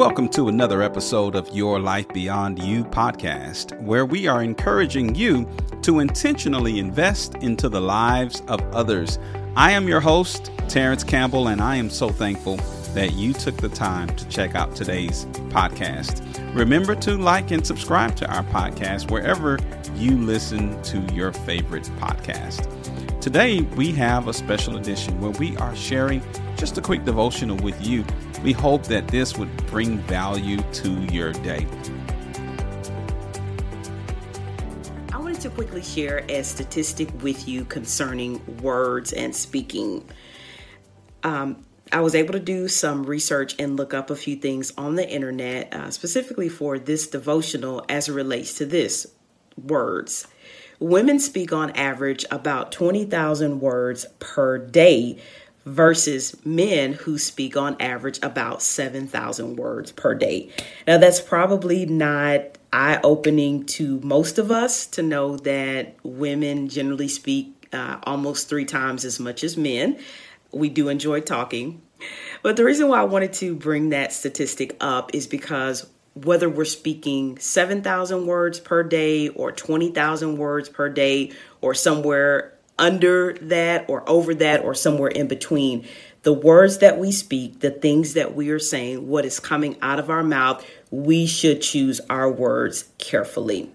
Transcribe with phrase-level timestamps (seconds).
[0.00, 5.46] Welcome to another episode of Your Life Beyond You podcast, where we are encouraging you
[5.82, 9.18] to intentionally invest into the lives of others.
[9.56, 12.56] I am your host, Terrence Campbell, and I am so thankful
[12.94, 16.24] that you took the time to check out today's podcast.
[16.56, 19.58] Remember to like and subscribe to our podcast wherever
[19.96, 22.66] you listen to your favorite podcast.
[23.20, 26.22] Today, we have a special edition where we are sharing
[26.56, 28.02] just a quick devotional with you.
[28.42, 31.66] We hope that this would bring value to your day.
[35.12, 40.08] I wanted to quickly share a statistic with you concerning words and speaking.
[41.22, 44.94] Um, I was able to do some research and look up a few things on
[44.94, 49.06] the internet, uh, specifically for this devotional as it relates to this
[49.62, 50.26] words.
[50.78, 55.18] Women speak on average about 20,000 words per day
[55.64, 60.50] versus men who speak on average about 7,000 words per day.
[60.86, 67.08] Now, that's probably not eye opening to most of us to know that women generally
[67.08, 69.98] speak uh, almost three times as much as men.
[70.52, 71.82] We do enjoy talking.
[72.42, 76.64] But the reason why I wanted to bring that statistic up is because whether we're
[76.64, 84.08] speaking 7,000 words per day or 20,000 words per day or somewhere under that or
[84.08, 85.86] over that or somewhere in between,
[86.22, 89.98] the words that we speak, the things that we are saying, what is coming out
[89.98, 93.70] of our mouth, we should choose our words carefully.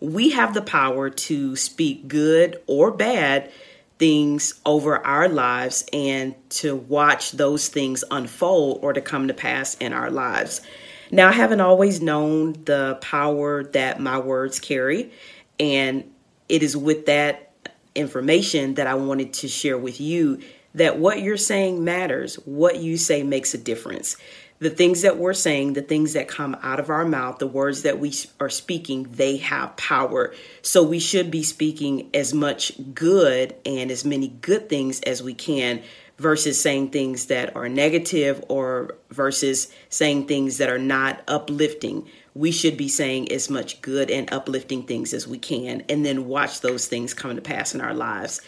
[0.00, 3.52] We have the power to speak good or bad
[3.98, 9.74] things over our lives and to watch those things unfold or to come to pass
[9.74, 10.62] in our lives.
[11.10, 15.12] Now, I haven't always known the power that my words carry,
[15.58, 16.10] and
[16.48, 17.49] it is with that
[17.94, 20.40] information that I wanted to share with you
[20.74, 22.36] that what you're saying matters.
[22.36, 24.16] What you say makes a difference.
[24.60, 27.82] The things that we're saying, the things that come out of our mouth, the words
[27.82, 30.34] that we are speaking, they have power.
[30.60, 35.32] So we should be speaking as much good and as many good things as we
[35.32, 35.82] can
[36.18, 42.06] versus saying things that are negative or versus saying things that are not uplifting.
[42.34, 46.26] We should be saying as much good and uplifting things as we can and then
[46.26, 48.40] watch those things come to pass in our lives.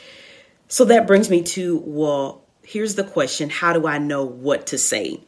[0.68, 4.78] So that brings me to well, here's the question How do I know what to
[4.78, 5.20] say?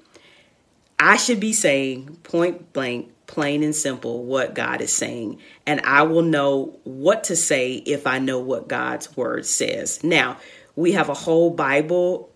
[0.98, 5.40] I should be saying point blank, plain and simple, what God is saying.
[5.66, 10.02] And I will know what to say if I know what God's word says.
[10.04, 10.38] Now,
[10.76, 12.30] we have a whole Bible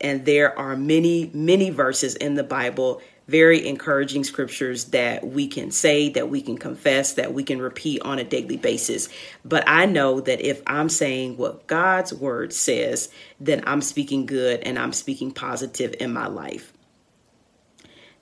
[0.00, 5.70] and there are many, many verses in the Bible, very encouraging scriptures that we can
[5.70, 9.08] say, that we can confess, that we can repeat on a daily basis.
[9.44, 14.60] But I know that if I'm saying what God's word says, then I'm speaking good
[14.60, 16.72] and I'm speaking positive in my life.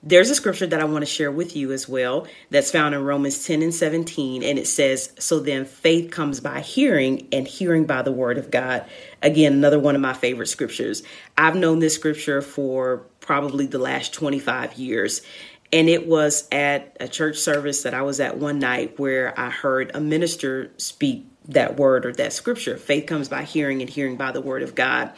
[0.05, 3.01] There's a scripture that I want to share with you as well that's found in
[3.05, 7.85] Romans 10 and 17, and it says, So then faith comes by hearing, and hearing
[7.85, 8.85] by the word of God.
[9.21, 11.03] Again, another one of my favorite scriptures.
[11.37, 15.21] I've known this scripture for probably the last 25 years.
[15.71, 19.49] And it was at a church service that I was at one night where I
[19.49, 22.77] heard a minister speak that word or that scripture.
[22.77, 25.11] Faith comes by hearing, and hearing by the word of God.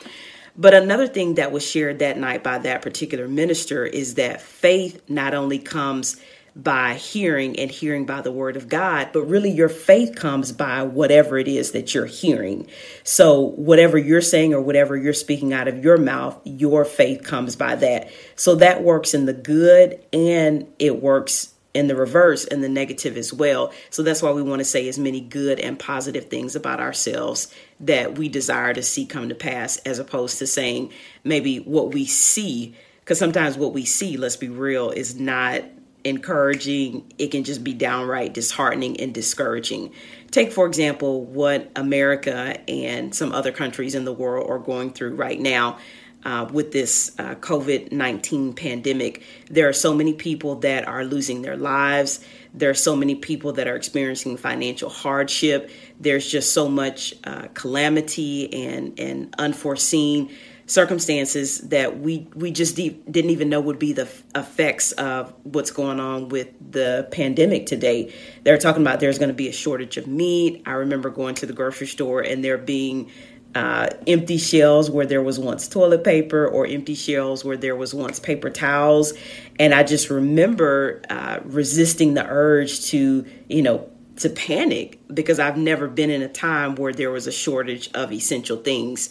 [0.58, 5.02] But another thing that was shared that night by that particular minister is that faith
[5.10, 6.16] not only comes
[6.56, 10.84] by hearing and hearing by the word of God, but really your faith comes by
[10.84, 12.68] whatever it is that you're hearing.
[13.04, 17.58] So, whatever you're saying or whatever you're speaking out of your mouth, your faith comes
[17.58, 18.10] by that.
[18.36, 23.18] So, that works in the good and it works in the reverse and the negative
[23.18, 23.74] as well.
[23.90, 27.54] So that's why we want to say as many good and positive things about ourselves
[27.82, 30.94] that we desire to see come to pass, as opposed to saying
[31.26, 32.74] maybe what we see.
[33.02, 35.64] Because sometimes what we see, let's be real, is not
[36.06, 37.12] encouraging.
[37.18, 39.92] It can just be downright disheartening and discouraging.
[40.32, 45.16] Take, for example, what America and some other countries in the world are going through
[45.16, 45.80] right now
[46.24, 49.24] uh, with this uh, COVID 19 pandemic.
[49.50, 52.24] There are so many people that are losing their lives.
[52.54, 55.70] There are so many people that are experiencing financial hardship.
[56.00, 60.32] There's just so much uh, calamity and, and unforeseen
[60.68, 65.34] circumstances that we we just de- didn't even know would be the f- effects of
[65.44, 68.14] what's going on with the pandemic today.
[68.44, 70.64] They're talking about there's going to be a shortage of meat.
[70.66, 73.12] I remember going to the grocery store and there being
[73.54, 77.94] uh, empty shelves where there was once toilet paper or empty shelves where there was
[77.94, 79.14] once paper towels.
[79.58, 85.58] And I just remember uh, resisting the urge to, you know, to panic because I've
[85.58, 89.10] never been in a time where there was a shortage of essential things.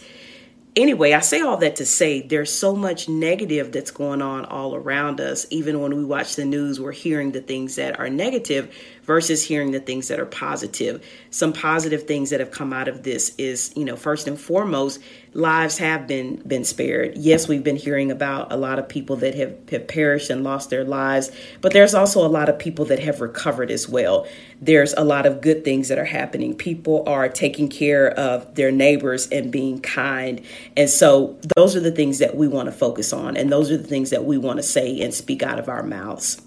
[0.77, 4.75] Anyway, I say all that to say there's so much negative that's going on all
[4.75, 5.47] around us.
[5.51, 8.75] Even when we watch the news, we're hearing the things that are negative
[9.05, 11.05] versus hearing the things that are positive.
[11.31, 15.01] Some positive things that have come out of this is, you know, first and foremost,
[15.35, 17.17] lives have been been spared.
[17.17, 20.71] Yes, we've been hearing about a lot of people that have, have perished and lost
[20.71, 21.31] their lives,
[21.61, 24.27] but there's also a lot of people that have recovered as well.
[24.61, 26.55] There's a lot of good things that are happening.
[26.55, 30.41] People are taking care of their neighbors and being kind.
[30.77, 33.77] And so those are the things that we want to focus on and those are
[33.77, 36.41] the things that we want to say and speak out of our mouths.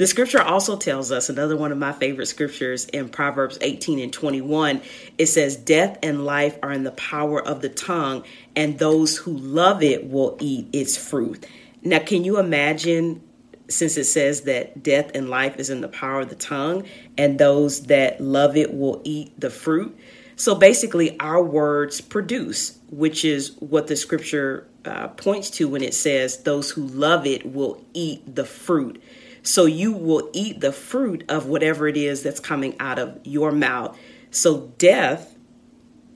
[0.00, 4.10] The scripture also tells us another one of my favorite scriptures in Proverbs 18 and
[4.10, 4.80] 21.
[5.18, 8.24] It says, Death and life are in the power of the tongue,
[8.56, 11.46] and those who love it will eat its fruit.
[11.82, 13.20] Now, can you imagine?
[13.68, 16.86] Since it says that death and life is in the power of the tongue,
[17.18, 19.94] and those that love it will eat the fruit.
[20.34, 25.92] So basically, our words produce, which is what the scripture uh, points to when it
[25.92, 29.02] says, Those who love it will eat the fruit.
[29.42, 33.52] So you will eat the fruit of whatever it is that's coming out of your
[33.52, 33.98] mouth.
[34.30, 35.36] So death,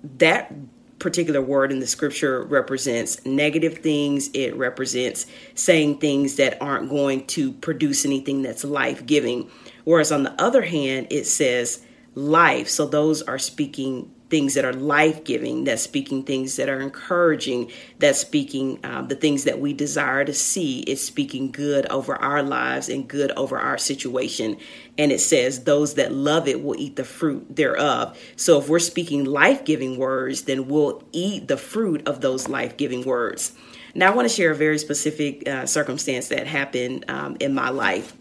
[0.02, 0.52] that
[0.98, 4.30] particular word in the scripture represents negative things.
[4.32, 9.50] It represents saying things that aren't going to produce anything that's life giving.
[9.84, 11.84] Whereas on the other hand, it says
[12.14, 12.68] life.
[12.68, 17.70] So those are speaking things that are life giving, that's speaking things that are encouraging,
[17.98, 20.80] that's speaking uh, the things that we desire to see.
[20.80, 24.56] It's speaking good over our lives and good over our situation.
[24.96, 28.18] And it says, Those that love it will eat the fruit thereof.
[28.36, 32.76] So if we're speaking life giving words, then we'll eat the fruit of those life
[32.76, 33.52] giving words.
[33.94, 37.70] Now, I want to share a very specific uh, circumstance that happened um, in my
[37.70, 38.16] life.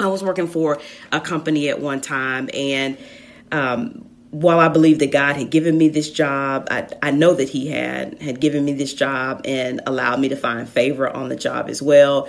[0.00, 0.80] I was working for
[1.12, 2.98] a company at one time, and
[3.52, 7.48] um, while I believe that God had given me this job, I, I know that
[7.48, 11.36] He had had given me this job and allowed me to find favor on the
[11.36, 12.28] job as well.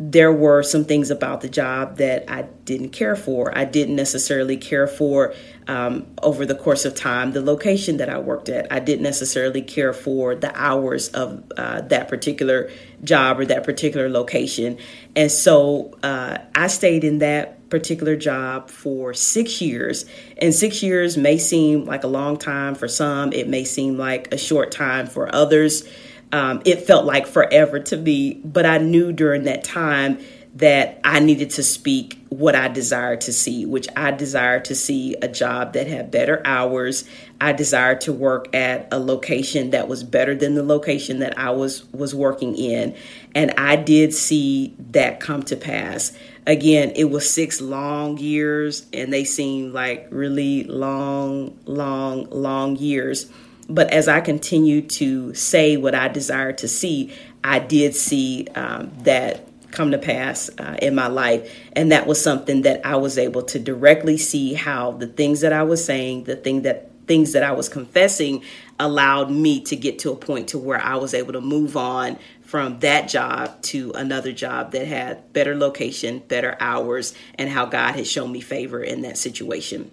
[0.00, 3.56] There were some things about the job that I didn't care for.
[3.56, 5.34] I didn't necessarily care for
[5.66, 8.72] um, over the course of time the location that I worked at.
[8.72, 12.70] I didn't necessarily care for the hours of uh, that particular
[13.02, 14.78] job or that particular location.
[15.16, 20.04] And so uh, I stayed in that particular job for six years.
[20.38, 24.32] And six years may seem like a long time for some, it may seem like
[24.32, 25.88] a short time for others.
[26.32, 30.18] Um, it felt like forever to me, but I knew during that time
[30.54, 35.14] that I needed to speak what I desired to see, which I desired to see
[35.22, 37.04] a job that had better hours.
[37.40, 41.50] I desired to work at a location that was better than the location that I
[41.50, 42.96] was was working in,
[43.34, 46.12] and I did see that come to pass
[46.48, 53.30] again, it was six long years, and they seemed like really long, long, long years.
[53.68, 57.12] But as I continued to say what I desired to see,
[57.44, 61.54] I did see um, that come to pass uh, in my life.
[61.74, 65.52] And that was something that I was able to directly see how the things that
[65.52, 68.42] I was saying, the thing that things that I was confessing
[68.78, 72.18] allowed me to get to a point to where I was able to move on
[72.48, 77.94] from that job to another job that had better location, better hours, and how God
[77.94, 79.90] has shown me favor in that situation.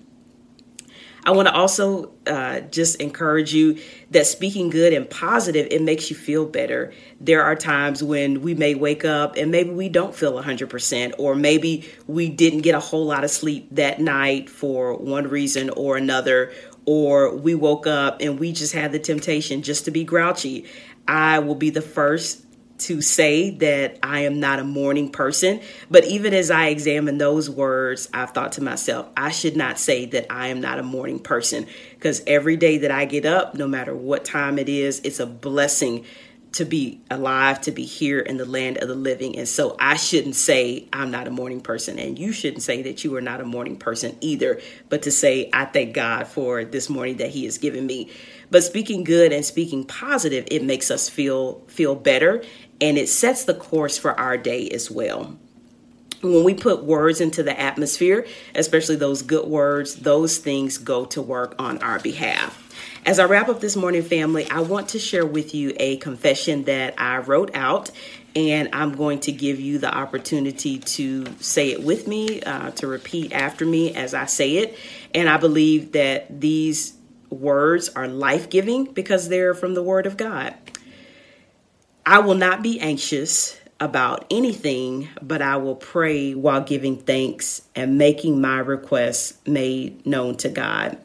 [1.26, 3.78] I want to also uh, just encourage you
[4.12, 6.94] that speaking good and positive, it makes you feel better.
[7.20, 11.36] There are times when we may wake up and maybe we don't feel 100%, or
[11.36, 15.98] maybe we didn't get a whole lot of sleep that night for one reason or
[15.98, 16.54] another,
[16.86, 20.66] or we woke up and we just had the temptation just to be grouchy.
[21.08, 22.45] I will be the first
[22.78, 27.50] to say that I am not a morning person, but even as I examine those
[27.50, 31.20] words, I've thought to myself, I should not say that I am not a morning
[31.20, 35.20] person because every day that I get up, no matter what time it is, it's
[35.20, 36.06] a blessing
[36.56, 39.38] to be alive, to be here in the land of the living.
[39.38, 43.04] And so I shouldn't say I'm not a morning person, and you shouldn't say that
[43.04, 46.90] you are not a morning person either, but to say, I thank God for this
[46.90, 48.10] morning that He has given me.
[48.52, 52.42] But speaking good and speaking positive, it makes us feel feel better
[52.80, 55.38] and it sets the course for our day as well
[56.22, 61.22] when we put words into the atmosphere, especially those good words, those things go to
[61.22, 62.62] work on our behalf.
[63.06, 66.64] As I wrap up this morning, family, I want to share with you a confession
[66.64, 67.92] that I wrote out,
[68.36, 72.88] and I'm going to give you the opportunity to say it with me, uh, to
[72.88, 74.78] repeat after me as I say it.
[75.14, 76.96] And I believe that these
[77.30, 80.56] words are life giving because they're from the Word of God.
[82.06, 87.98] I will not be anxious about anything, but I will pray while giving thanks and
[87.98, 90.98] making my requests made known to God.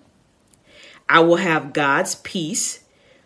[1.09, 2.85] I will have God's peace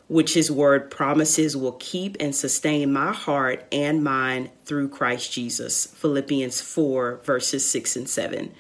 [0.09, 5.87] which his word promises will keep and sustain my heart and mind through Christ Jesus.
[5.87, 8.55] Philippians 4, verses 6 and 7.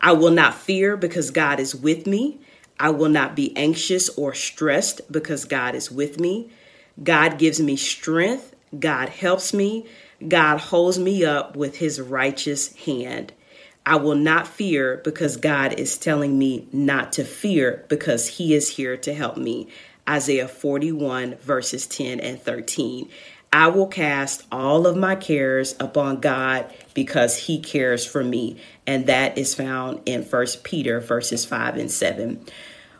[0.00, 2.38] I will not fear because God is with me.
[2.78, 6.50] I will not be anxious or stressed because God is with me.
[7.02, 8.54] God gives me strength.
[8.78, 9.86] God helps me.
[10.26, 13.32] God holds me up with his righteous hand.
[13.86, 18.76] I will not fear because God is telling me not to fear because he is
[18.76, 19.68] here to help me.
[20.08, 23.08] Isaiah 41, verses 10 and 13.
[23.52, 28.56] I will cast all of my cares upon God because he cares for me.
[28.86, 32.44] And that is found in First Peter, verses 5 and 7.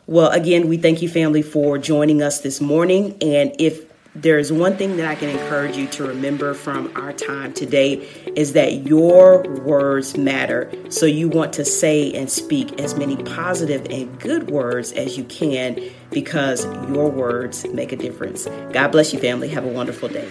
[0.06, 3.16] Well, again, we thank you, family, for joining us this morning.
[3.20, 7.52] And if there's one thing that I can encourage you to remember from our time
[7.52, 7.94] today
[8.36, 10.70] is that your words matter.
[10.88, 15.24] So you want to say and speak as many positive and good words as you
[15.24, 15.80] can
[16.10, 18.46] because your words make a difference.
[18.72, 19.48] God bless you, family.
[19.48, 20.30] Have a wonderful day.